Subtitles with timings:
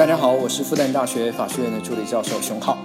[0.00, 2.78] 大家好，我是复旦大学法学院的助理教授熊浩，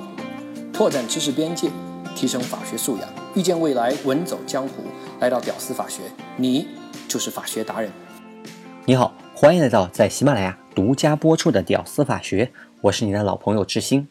[0.73, 1.69] 拓展知识边界，
[2.13, 4.83] 提升法学素养，遇见未来，稳走江湖。
[5.21, 6.01] 来到屌丝法学，
[6.35, 6.67] 你
[7.07, 7.89] 就是法学达人。
[8.83, 12.45] 你好，欢迎来到在喜马拉雅独家播出的《屌丝法学》，
[12.81, 14.09] 我是你的老朋友志新。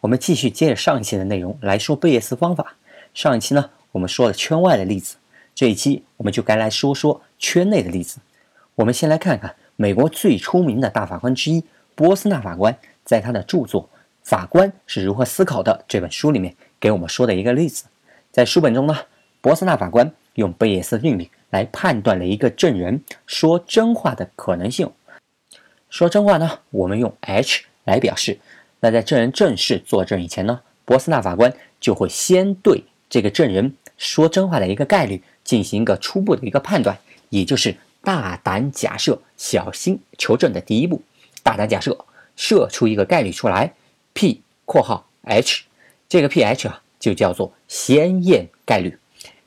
[0.00, 2.74] 我们继续接着上一期的内容来说贝叶斯方法。
[3.14, 5.16] 上一期呢，我们说了圈外的例子，
[5.54, 8.18] 这一期我们就该来说说圈内的例子。
[8.74, 11.64] 我们先来看看美国最出名的大法官之一。
[11.94, 13.82] 波斯纳法官在他的著作
[14.22, 17.84] 《法官是如何思考的》这本书里面给我们说的一个例子，
[18.30, 18.96] 在书本中呢，
[19.40, 24.90] 波斯纳法官用贝叶斯定理来判断了一个证人说真话的可能性。
[25.90, 28.38] 说真话呢，我们用 H 来表示。
[28.80, 41.00] 那在证人正式作证以前呢，波斯纳法官就会先对这个证人说真话的一个概率进行一个初步的一个判断，也就是大胆假设、小心求证的第一步。
[41.42, 43.74] 大胆假设，设出一个概率出来
[44.12, 45.64] ，P（ 括号 H），
[46.08, 48.98] 这个 P(H) 啊，就叫做先验概率，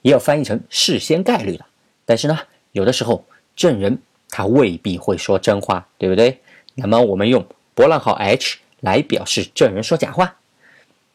[0.01, 1.65] 也有翻译成事先概率的。
[2.05, 2.37] 但是呢，
[2.73, 6.41] 有的时候证人他未必会说真话，对不对？
[6.75, 10.35] 那么我们用波浪号 H 来表示证人说假话，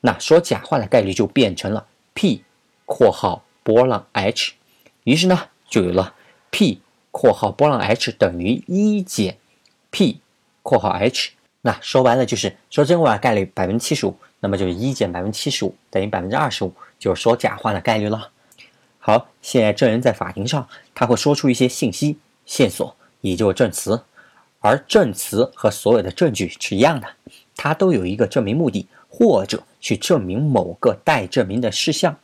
[0.01, 2.43] 那说假话的概率就变成了 P（
[2.87, 4.55] 括号波浪 H），
[5.05, 6.15] 于是呢，就有了
[6.51, 9.37] P（ 括号波浪 H） 等于一减
[9.91, 10.21] P。
[10.71, 11.33] 括号 H，
[11.63, 18.31] 那说白了就是说真话概率百分之七十五，那么就是一减百分之七十五等于百分之二十五，就是说假话的概率了。
[19.01, 24.01] 好，现在证人在法庭上，他会说出一些信息线索，也就是证词，
[24.61, 27.09] 而证词和所有的证据是一样的，
[27.57, 32.17] 它都有一个证明目的，或者去证明某个待证明的事项，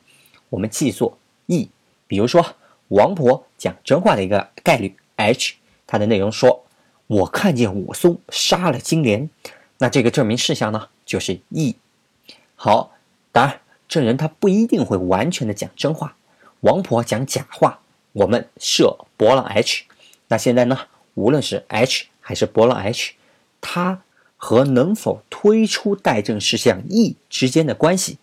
[0.51, 1.69] 我们记作 E。
[2.07, 2.47] 比如说
[2.89, 6.63] 王婆讲真话的一个概率 H，它的内容说。
[7.07, 9.31] 我看见武松杀了金莲，
[9.79, 11.77] 那这个证明事项呢，就是 E。
[12.57, 12.93] 好，
[13.31, 16.17] 当然证人他不一定会完全的讲真话，
[16.61, 17.81] 王婆讲假话，
[18.13, 19.85] 我们设波浪 H。
[20.29, 20.79] 那现在呢，
[21.15, 23.13] 无论是 H 还是波浪 H，
[23.61, 24.03] 它
[24.37, 28.19] 和能否推出待证事项 E 之间的关系，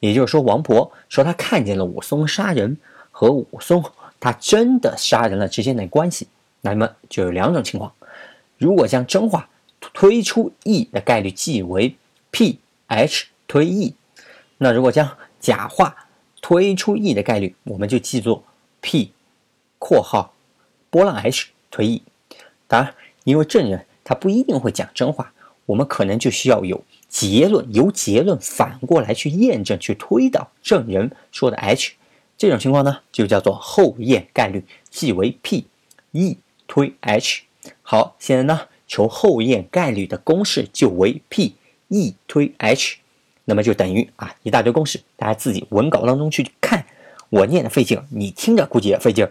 [0.00, 2.76] 也就是说，王婆说她看见了武松杀人，
[3.10, 3.82] 和武松
[4.20, 6.28] 他真的杀人了之间的关系。
[6.64, 7.92] 那么就有两种情况，
[8.56, 11.94] 如果将真话推出 E 的概率记为
[12.30, 13.94] P(H) 推 E，
[14.56, 16.08] 那如果将假话
[16.40, 18.42] 推出 E 的概率，我们就记作
[18.80, 19.12] P（
[19.78, 20.34] 括号
[20.88, 22.02] 波浪 H 推 E）。
[22.66, 25.34] 当然，因为证人他不一定会讲真话，
[25.66, 31.92] 我们可能就需要有结论，由结论反过来去验证，去推导证人说的 H。
[32.38, 36.38] 这种情况呢，就叫做后验概率记为 P(E)。
[36.74, 37.42] 推 H，
[37.82, 41.54] 好，现在呢，求后验概率的公式就为 P
[41.86, 42.96] E 推 H，
[43.44, 46.84] 那么就等于啊一大堆公式，大家自己文稿当中去看，
[47.30, 49.30] 我念的费劲，你听着估计也费劲儿，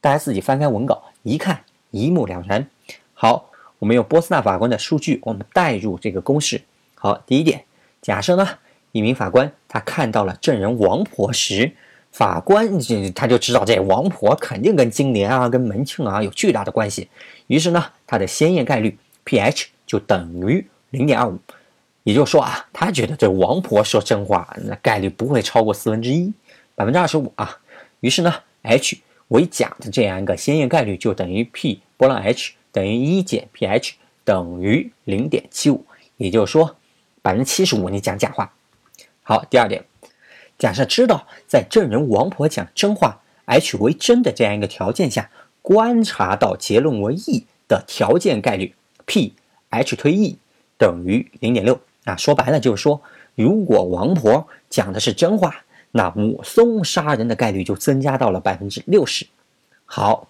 [0.00, 2.66] 大家自己翻开文稿一看，一目了然。
[3.12, 6.62] 好，我们用波斯纳法官的数据，我们代入这个公式。
[6.94, 7.66] 好，第一点，
[8.00, 8.48] 假设呢，
[8.92, 11.72] 一名法官他看到了证人王婆时。
[12.12, 17.08] 法官就他就知道这王婆肯定跟金莲啊、跟门庆啊有巨大的关系，
[17.46, 21.38] 于是呢，他的先验概率 P(H) 就等于零点二五，
[22.02, 26.32] 也就是说啊，他觉得这王婆说真话，那概率不会超过四分之一，
[26.74, 27.58] 百分之二十五啊。
[28.00, 28.98] 于是呢，H
[29.28, 33.94] 为假的这样一个先验概率就等于 P 波浪 H 等于一减 P(H)
[34.24, 35.84] 等于零点七五，
[36.16, 36.76] 也就是说
[37.22, 38.52] 百分之七十五你讲假话。
[39.22, 39.84] 好，第二点。
[40.60, 45.30] 假设知道在证人王婆讲真话，H 为真的这样一个条件下，
[45.62, 48.74] 观察到结论为 E 的条件概率
[49.06, 50.36] P(H 推 E)
[50.76, 53.00] 等于零点六啊，说白了就是说，
[53.34, 59.26] 如果王婆讲的是真话，那武松杀人的概率就增加到了百分之六十。
[59.86, 60.28] 好，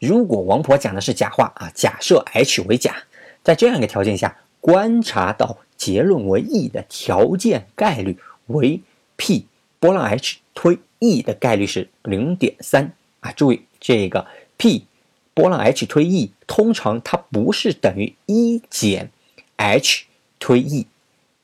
[0.00, 2.96] 如果王婆讲的是假话啊，假设 H 为假，
[3.44, 8.80] 在这样一个条件下，观察到结论为 E 的条件概率为
[9.16, 9.46] P。
[9.80, 14.26] 波浪 H 推 E 的概率是零点三啊，注意这个
[14.56, 14.86] P
[15.34, 19.10] 波浪 H 推 E 通常它不是等于一减
[19.56, 20.06] H
[20.40, 20.86] 推 E，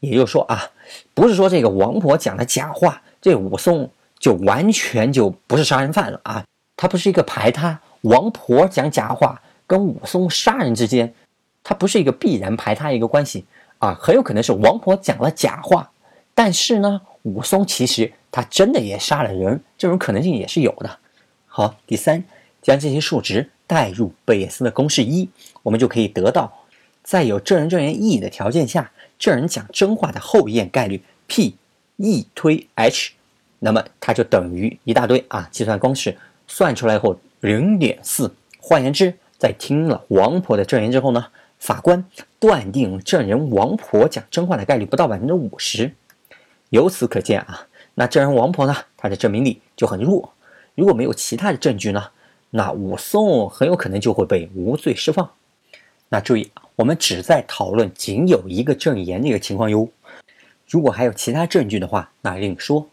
[0.01, 0.71] 也就是说啊，
[1.15, 3.89] 不是说这个王婆讲的假话，这武松
[4.19, 6.45] 就完全就不是杀人犯了啊，
[6.77, 7.81] 它不是一个排他。
[8.01, 11.15] 王婆讲假话跟武松杀人之间，
[11.63, 13.45] 它不是一个必然排他一个关系
[13.79, 15.93] 啊，很有可能是王婆讲了假话，
[16.35, 18.13] 但是呢，武松其实。
[18.35, 20.99] 他真的也杀了人，这种可能性也是有的。
[21.47, 22.25] 好，第三，
[22.61, 25.29] 将这些数值代入贝叶斯的公式一，
[25.63, 26.53] 我们就可以得到
[27.05, 28.91] 在有证人证言意义的条件下，
[29.21, 31.55] 证人讲真话的后验概率 P
[31.99, 33.13] E 推 H，
[33.61, 38.35] 那么它就等于一大堆啊，计算公式算出来后零点四。
[38.59, 41.27] 换言之，在听了王婆的证言之后呢，
[41.61, 42.05] 法官
[42.41, 45.93] 断定证人王婆讲真话的概率不到百分之五十。
[46.71, 50.33] 由此可见啊，那证人王婆呢，她的证明力就很弱。
[50.75, 52.11] 如果没有其他的证据呢，
[52.51, 55.31] 那武松很有可能就会被无罪释放。
[56.09, 59.89] 那注意，我们只在讨论仅有一个证言的一个情况哟。
[60.69, 62.89] 如果还有其他证据的话，那另说。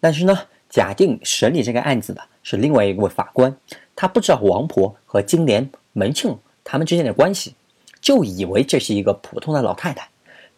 [0.00, 0.38] 但是呢，
[0.68, 3.56] 假定审理这个案子的是另外一位法官，
[3.94, 7.54] 他不知道王婆和金莲、门庆他们之间的关系，
[8.00, 10.08] 就以为这是一个普通的老太太。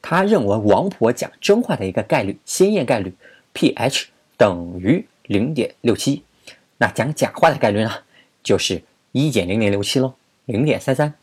[0.02, 3.14] 他认为王婆讲真话的一个概率，先验概率
[3.54, 4.06] pH
[4.36, 6.22] 等于零点六七。
[6.78, 7.90] 那讲假话的概率呢，
[8.42, 10.14] 就是一减零点六七喽，
[10.46, 11.14] 零点三三。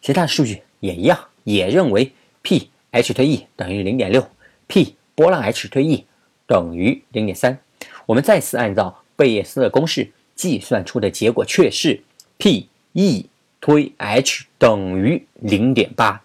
[0.00, 4.28] 其他的数据也一样，也认为 pH 推 E 等于零点六
[4.66, 6.04] ，P 波浪 H 推 E
[6.46, 7.58] 等于零点三。
[8.06, 12.02] 我们再次按照贝叶斯的公式计算出的结果却是
[12.38, 13.26] P E
[13.60, 16.22] 推 H 等于零点八。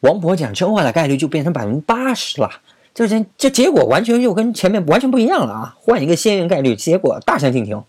[0.00, 2.62] 王婆讲真话的概率就变成百分之八十了。
[2.94, 5.76] 这这这结果完全又跟前面完全不一样了啊！
[5.80, 7.82] 换一个先验概率，结果大相径庭。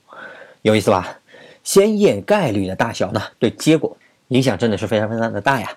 [0.63, 1.19] 有意思吧？
[1.63, 3.95] 先验概率的大小呢，对结果
[4.29, 5.69] 影响真的是非常非常的大呀。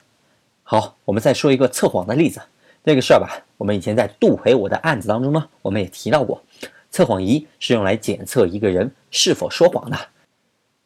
[0.62, 2.40] 好，我们再说一个测谎的例子。
[2.84, 3.28] 这个事儿吧，
[3.58, 6.42] 我们以前在杜培武的案子当中呢，我们也提到过。
[6.90, 9.98] 测谎仪是用来检测一个人是否说谎的，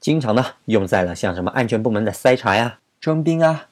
[0.01, 3.69] 经常呢用在了像什么安全部门的筛查呀、征兵啊、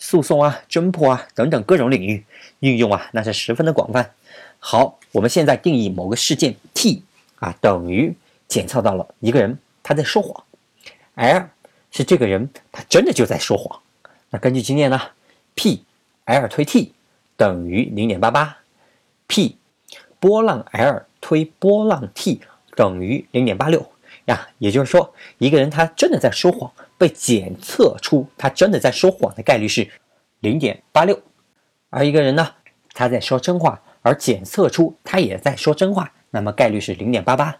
[0.00, 2.24] 诉讼啊、侦破啊等等各种领域，
[2.58, 4.10] 运用啊那是十分的广泛。
[4.58, 7.04] 好，我们现在定义某个事件 T
[7.36, 8.16] 啊等于。
[8.50, 10.42] 检测到了一个人他在说谎
[11.14, 11.50] ，L
[11.92, 13.80] 是这个人他真的就在说谎。
[14.30, 15.00] 那根据经验呢
[15.54, 15.84] ，P
[16.24, 16.92] L 推 T
[17.36, 18.58] 等于零点八八
[19.28, 19.56] ，P
[20.18, 22.40] 波浪 L 推波浪 T
[22.74, 23.88] 等于零点八六
[24.30, 24.48] 呀。
[24.58, 29.88] 也就是说，一个人他真的在说谎，被检测出他真的在说谎的概率是
[30.40, 31.20] 零点八六，
[31.90, 32.54] 而一个人呢
[32.94, 37.56] 他在说真话，而检测出他也在说真话，那么概率是零点八八。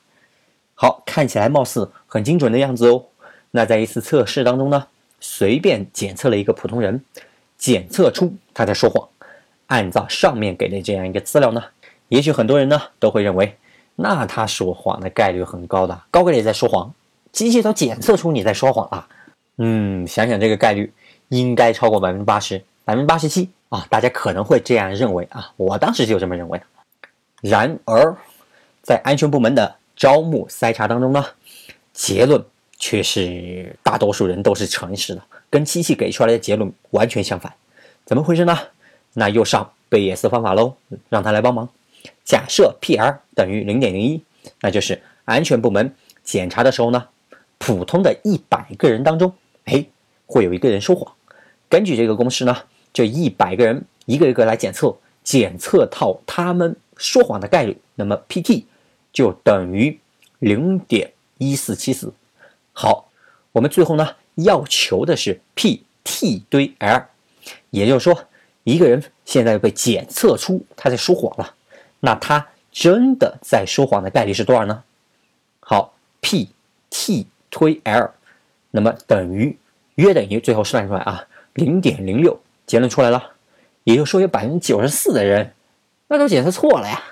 [0.75, 3.05] 好，看起来貌似很精准的样子哦。
[3.51, 4.87] 那在一次测试当中呢，
[5.21, 7.05] 随便检测了一个普通人，
[7.59, 9.07] 检测出他在说谎。
[9.67, 11.63] 按照上面给的这样一个资料呢，
[12.09, 13.57] 也许很多人呢都会认为，
[13.97, 16.93] 那他说谎的概率很高的，高个也在说谎，
[17.33, 19.07] 机器都检测出你在说谎了。
[19.59, 20.93] 嗯，想想这个概率
[21.29, 26.65] 应该超过百分之八十，百分之八十七啊，大家可能会这样认为啊，我当时就这么认为的。
[27.43, 28.17] 然而，
[28.83, 29.77] 在安全部门的。
[29.97, 31.23] 招募筛查当中呢，
[31.93, 32.43] 结论
[32.79, 37.53] 却是大多数人都是诚实的，跟机器给出来的结论完全相反，
[38.07, 38.59] 怎么回事呢？
[39.13, 40.73] 那又上贝叶斯方法喽，
[41.11, 41.69] 让他来帮忙。
[42.31, 44.23] 假设 P-R 等于零点零一，
[44.61, 45.93] 那就是安全部门
[46.23, 47.09] 检查的时候呢，
[47.59, 49.35] 普通的一百个人当中，
[49.65, 49.85] 哎，
[50.27, 51.13] 会有一个人说谎。
[51.69, 52.57] 根据这个公式呢，
[52.93, 58.67] 这一百个人一个一个来检测，检测到他们说谎的概率，那么 P-T。
[59.13, 59.99] 就等于
[60.39, 62.13] 零点一四七四。
[62.73, 63.11] 好，
[63.51, 67.03] 我们最后呢要求的是 P T 堆 L，
[67.71, 68.29] 也就是说，
[68.63, 71.57] 一个人现在被检测出他在说谎了，
[72.01, 74.83] 那他真的在说谎的概率是多少呢？
[75.61, 76.49] 好，P
[76.89, 78.11] T 推 L，
[78.71, 79.57] 那么等于
[79.95, 83.33] 约等于最后算出来啊，零点零六，结论出来了，
[83.85, 85.53] 也就是说有百分之九十四的人
[86.09, 87.03] 那都检测错了呀。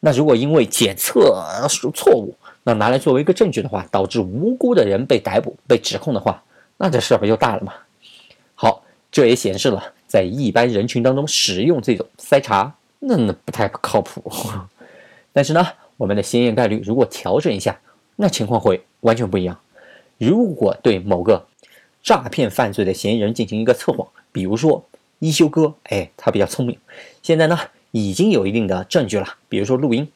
[0.00, 6.42] 那如果因为检测错误，那拿来作为一个证据的话，导致无辜的人被逮捕、被指控的话，
[6.76, 7.72] 那这事儿不就大了吗？
[8.54, 14.22] 好，这也显示了在一般人群当中使用这种筛查，那那不太靠谱。
[15.32, 15.66] 但是呢，
[15.96, 17.78] 我们的先验概率如果调整一下，
[18.16, 19.58] 那情况会完全不一样。
[20.18, 21.46] 如果对某个
[22.02, 24.84] 诈骗犯罪的嫌疑人进行一个测谎，比如说
[25.18, 26.78] 一休哥，哎，他比较聪明，
[27.22, 27.58] 现在呢。
[27.94, 30.10] 已经有一定的证据了，比如说录音。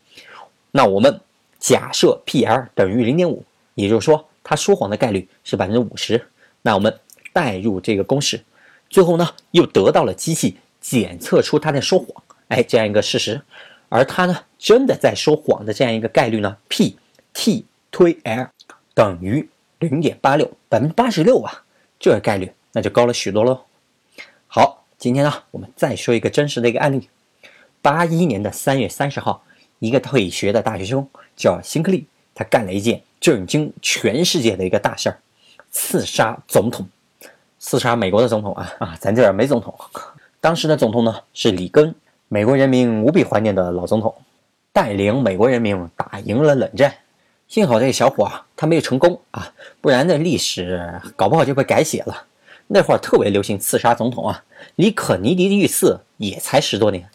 [0.71, 1.21] 那我们
[1.59, 6.27] 假设 P-L 等于零点五，也就是说他说谎的概率是百分之五十。
[6.63, 6.99] 那我们
[7.35, 8.43] 代入这个公式，
[8.89, 12.09] 最后呢又得到了机器检测出他在说谎，
[12.49, 13.43] 哎，这样一个事实。
[13.89, 18.49] 而他呢真的在说谎的这样一个概率呢，P-T 推 L
[18.95, 19.49] 等于
[19.79, 21.65] 零点八六，百分之八十六啊，
[22.01, 23.65] 这个概率那就高了许多喽。
[24.49, 27.09] 好，今天呢我们再说一个真实的一个案例。
[27.81, 29.45] 八一年的三月三十号，
[29.79, 35.19] 一个退学的大学生叫辛克利，他干了一件震惊全世界的一个大事儿，
[35.71, 36.89] 刺杀总统。
[37.59, 39.73] 刺杀美国的总统啊啊，咱这儿没总统。
[40.41, 41.95] 当时的总统呢是里根，
[42.29, 44.13] 美国人民无比怀念的老总统，
[44.73, 46.93] 带领美国人民打赢了冷战。
[47.47, 52.25] 幸好这个小伙啊，他没有成功啊，不然这历史搞不好就被改写了。
[52.67, 54.43] 那会儿特别流行刺杀总统啊，
[54.75, 57.09] 离肯尼迪遇刺也才十多年。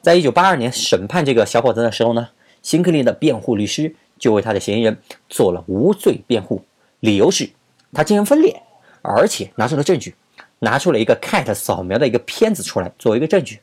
[0.00, 2.28] 在一九八二年审判这个小伙子的时候呢，
[2.62, 4.96] 辛克利的辩护律师就为他的嫌疑人
[5.28, 6.62] 做了无罪辩护，
[7.00, 7.50] 理由是
[7.92, 8.62] 他精神分裂，
[9.02, 10.14] 而且拿出了证据，
[10.60, 13.58] 拿出了一个 CAT 扫描的一个片子出来作为一个证据，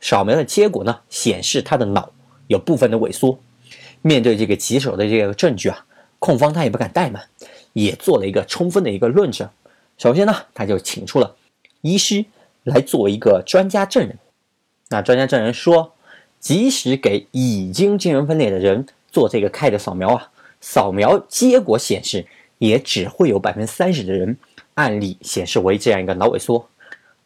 [0.00, 2.10] 扫描的结果呢显示他的脑
[2.46, 3.38] 有部分的萎缩。
[4.02, 5.84] 面对这个棘手的这个证据啊，
[6.18, 7.22] 控方他也不敢怠慢，
[7.72, 9.48] 也做了一个充分的一个论证。
[9.96, 11.34] 首先呢，他就请出了
[11.80, 12.24] 医师
[12.62, 14.16] 来作为一个专家证人。
[14.90, 15.92] 那专家证人说，
[16.38, 22.24] 即使给已经精神分裂的人做这个 CAT 扫描啊，扫描结果显示
[22.58, 24.38] 也只会有百分之三十的人
[24.74, 26.68] 案例显示为这样一个脑萎缩，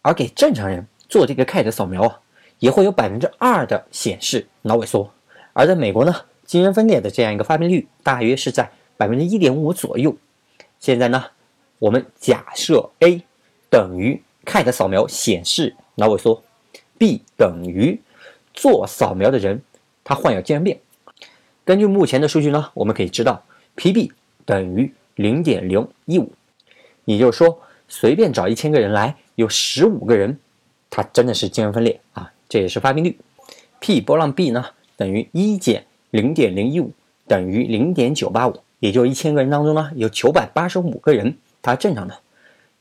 [0.01, 2.21] 而给正常人做这个 CAT 扫描啊，
[2.63, 5.13] 也会有百分之二的显示脑萎缩。
[5.53, 6.15] 而在美国呢？
[6.45, 10.15] 精神分裂的这样一个发病率大约是在百分之一点五左右。
[10.79, 11.25] 现在呢，
[11.79, 13.23] 我们假设 A
[13.69, 16.45] 等于 CAT 扫描显示脑萎缩
[16.99, 18.01] ，B 等于
[18.53, 19.63] 做扫描的人
[20.05, 20.79] 他患有精神病。
[21.65, 23.43] 根据目前的数据呢，我们可以知道
[23.77, 24.11] PB
[24.45, 26.33] 等于零点零一五，
[27.07, 30.39] 也就是说，随便找一千个人来，有十五个人
[30.91, 33.17] 他真的是精神分裂啊，这也是发病率。
[33.81, 35.87] P 波浪 B 呢等于一减。
[36.11, 36.93] 零点零一五
[37.27, 42.15] 等于零点九八五，也就一千个人当中呢，有九百八十五个人他正常的。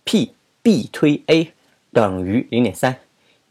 [0.04, 1.54] P B 推 A
[1.94, 2.98] 等于零点三，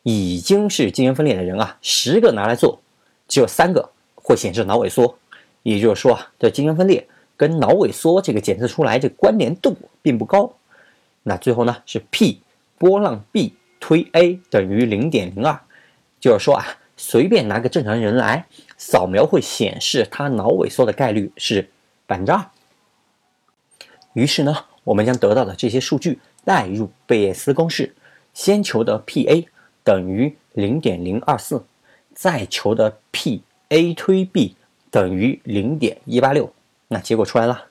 [0.02, 2.78] 已经是精神分裂的人啊，十个拿来做，
[3.26, 5.16] 只有三个会显示脑萎缩，
[5.62, 7.08] 也就是说啊，这精神分裂
[7.38, 10.52] 跟脑萎缩这个检测出来这关联度并不高。
[11.22, 12.42] 那最后呢是 P
[12.76, 15.58] 波浪 B 推 A 等于零点零二，
[16.20, 18.46] 就是说啊，随便拿个正常人来。
[18.82, 21.68] 扫描会显示他脑萎缩的概率是
[22.06, 22.50] 百分之二。
[24.14, 27.94] 于是呢，我们将得到的这些数据代入贝叶斯公式，
[28.32, 29.46] 先求得 P_A
[29.84, 31.62] 等于零点零二四，
[32.14, 34.56] 再求得 P_A 推 B
[34.90, 36.50] 等于零点一八六。
[36.88, 37.66] 那结果出来了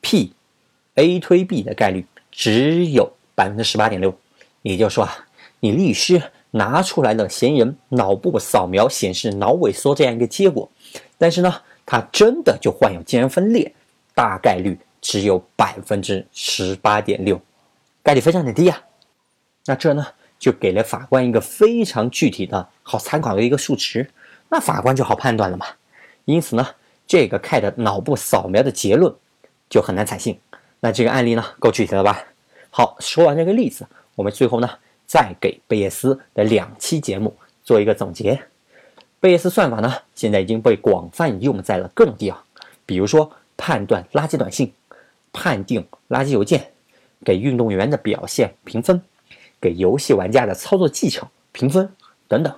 [0.00, 4.16] ，P_A 推 B 的概率只有百分之十八点六。
[4.62, 5.26] 也就是说啊，
[5.58, 6.22] 你律师。
[6.52, 10.70] 拿出来了嫌疑人脑部扫描显示脑萎缩这样一个结果，
[11.16, 13.74] 但是呢，他真的就患有精神分裂，
[14.14, 17.40] 大概率只有百分之十八点六，
[18.02, 18.82] 概率非常的低啊。
[19.64, 20.06] 那这呢，
[20.38, 24.10] 就给了法官一个非常具体的好参考的一个数值，
[24.50, 25.64] 那法官就好判断了嘛。
[26.26, 26.66] 因此呢，
[27.06, 29.14] 这个 CAT 脑部扫描的结论
[29.70, 30.38] 就很难采信。
[30.80, 32.22] 那这个案例呢，够具体了吧？
[32.68, 34.68] 好，说完这个例子，我们最后呢。
[35.12, 38.44] 再给贝叶斯的两期节目做一个总结。
[39.20, 42.42] 贝叶斯算法呢，现在已经被广泛用在了各种地方，
[42.86, 44.72] 比如说判断垃圾短信、
[45.30, 46.72] 判定垃圾邮件、
[47.22, 49.02] 给运动员的表现评分、
[49.60, 51.94] 给游戏玩家的操作技巧评分
[52.26, 52.54] 等等。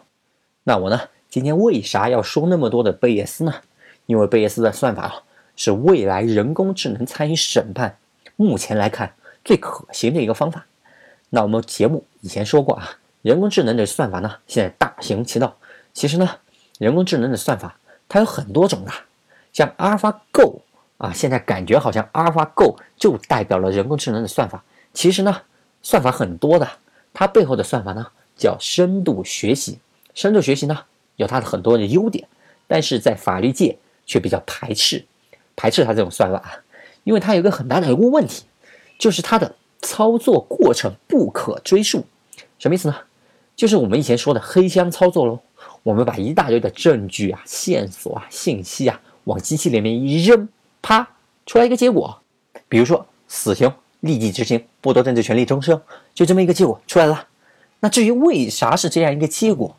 [0.63, 3.53] 那我呢，今天为啥要说那么多的贝叶斯呢？
[4.07, 5.23] 因为贝叶斯的算法啊
[5.57, 7.99] 是未来人工智能参与审判
[8.37, 9.13] 目前来看
[9.45, 10.65] 最可行的一个方法。
[11.35, 12.89] 那我们节目以前说过啊，
[13.23, 15.57] 人工智能的算法呢，现在大行其道。
[15.93, 16.31] 其实呢，
[16.79, 17.77] 人工智能的算法
[18.09, 18.93] 它有很多种的，
[19.53, 20.63] 像阿尔法 Go
[20.97, 24.63] 啊，现在感觉好像阿尔法 Go 就代表了人工智能的算法。
[24.93, 25.43] 其实呢，
[25.83, 26.71] 算法很多的，
[27.13, 29.81] 它背后的算法呢叫深度学习。
[30.15, 30.85] 深度学习呢
[31.17, 32.29] 有它的很多的优点，
[32.69, 33.77] 但是在法律界
[34.07, 35.05] 却比较排斥，
[35.57, 36.61] 排斥它这种算法，
[37.03, 38.45] 因为它有一个很大的一个问题，
[39.01, 39.57] 就是它的。
[39.85, 42.05] 操作过程不可追溯，
[42.59, 42.97] 什么意思呢？
[43.55, 45.39] 就是我们以前说的黑箱操作喽。
[45.83, 50.49] 我们把一大堆的证据啊、线索啊、信息啊往机器里面一扔，
[50.81, 51.07] 啪，
[51.45, 52.19] 出来一个结果。
[52.69, 55.81] 比如说死刑立即执行，剥夺政治权利终生，
[56.15, 57.29] 就这么一个结果出来了。
[57.81, 59.77] 那至于为啥是这样一个结果，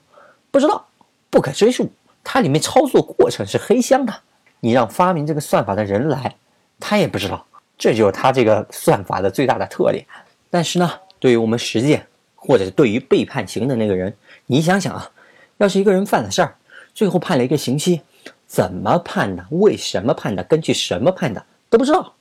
[0.51, 0.85] 不知道，
[1.31, 1.91] 不可追溯。
[2.23, 4.13] 它里面操作过程是黑箱的，
[4.59, 6.35] 你让发明这个算法的人来，
[6.79, 7.45] 他也不知道。
[7.77, 10.05] 这就是它这个算法的最大的特点。
[10.49, 12.05] 但是呢，对于我们实践，
[12.35, 14.15] 或者是对于被判刑的那个人，
[14.45, 15.11] 你想想啊，
[15.57, 16.55] 要是一个人犯了事儿，
[16.93, 18.01] 最后判了一个刑期，
[18.47, 19.45] 怎么判的？
[19.49, 20.43] 为什么判的？
[20.43, 21.43] 根据什么判的？
[21.69, 22.13] 都不知道，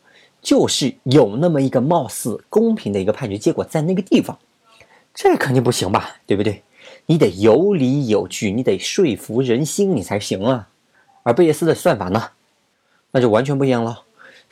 [0.42, 4.36] 就是有那么一个貌似公平的一个判决结果在那个地方，
[5.14, 6.16] 这肯定不行吧？
[6.26, 6.62] 对不对？
[7.06, 10.68] 你得有理有据，你得说服人心，你才行啊。
[11.22, 12.30] 而贝叶斯的算法呢，
[13.12, 14.02] 那就完全不一样了。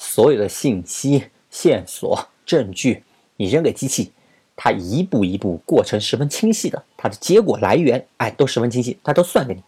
[0.02, 3.04] 所有的信息、线索、证据，
[3.36, 4.10] 你扔给机器，
[4.56, 9.62] 它一步一步过程十分清晰的，它的结果来源，哎，都十分清晰，它都算给你，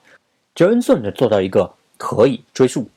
[0.52, 2.88] 真正的做到一个可以追溯，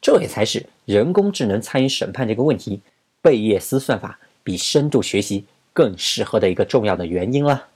[0.00, 2.80] 这也才是人工智能参与审判这个问题，
[3.20, 7.68] 贝叶斯算法比深度学习更适合的一个重要的原因了。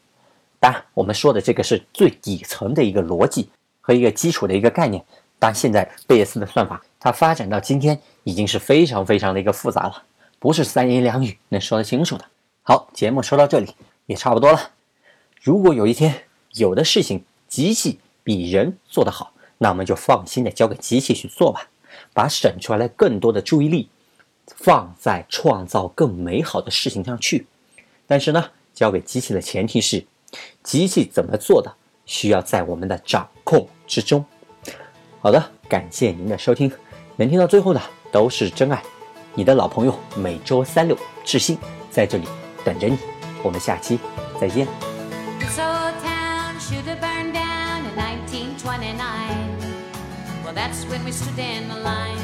[0.58, 3.50] 当然，我们说的这个是最底层的一个逻辑
[3.82, 5.04] 和一个基础的一个概念，
[5.38, 10.02] 但现在贝叶斯的算法，它发展到今天已经是非常非常的一个复杂了，
[10.38, 12.24] 不是三言两语能说得清楚的。
[12.62, 13.74] 好，节目说到这里
[14.06, 14.72] 也差不多了。
[15.40, 16.24] 如果有一天
[16.54, 21.68] 有的事情机器比人做得好，那我们就放心的交给机器去做吧，
[22.12, 23.88] 把省出来更多的注意力
[24.46, 27.46] 放在创造更美好的事情上去。
[28.06, 30.04] 但是呢，交给机器的前提是，
[30.62, 31.72] 机器怎么做的
[32.04, 34.24] 需要在我们的掌控之中。
[35.20, 36.70] 好的，感谢您的收听，
[37.16, 37.80] 能听到最后的
[38.12, 38.82] 都是真爱。
[39.35, 41.58] 你的老朋友每周三六智信
[41.90, 42.26] 在这里。
[42.64, 42.99] 等着你，
[43.44, 43.99] 我们下期
[44.40, 44.66] 再见。
[45.38, 48.99] This old town should have burned down in 1929.
[50.44, 52.18] Well, that's when we stood in the line,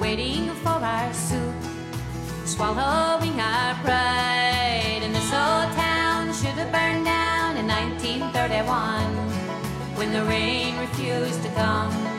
[0.00, 1.54] waiting for our soup,
[2.44, 5.02] swallowing our pride.
[5.04, 9.04] And this old town should have burned down in 1931,
[9.96, 12.13] when the rain refused to come.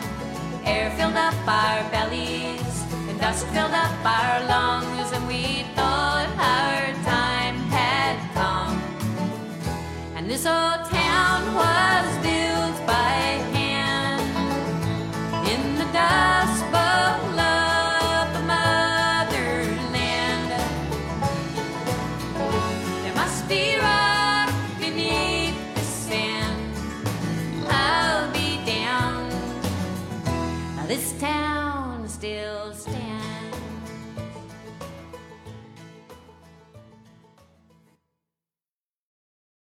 [0.66, 6.94] Air filled up our bellies, and dust filled up our lungs, and we thought our
[7.04, 8.76] time had come.
[10.16, 10.90] And this old